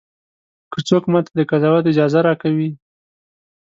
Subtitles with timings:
[0.71, 2.69] که څوک ماته د قضاوت اجازه راکوي.